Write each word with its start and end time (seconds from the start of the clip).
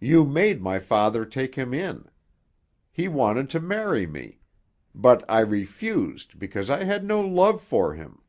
You 0.00 0.26
made 0.26 0.60
my 0.60 0.80
father 0.80 1.24
take 1.24 1.54
him 1.54 1.72
in. 1.72 2.08
He 2.90 3.06
wanted 3.06 3.48
to 3.50 3.60
marry 3.60 4.04
me. 4.04 4.40
But 4.96 5.22
I 5.28 5.38
refused, 5.42 6.40
because 6.40 6.68
I 6.68 6.82
had 6.82 7.04
no 7.04 7.20
love 7.20 7.62
for 7.62 7.94
him. 7.94 8.20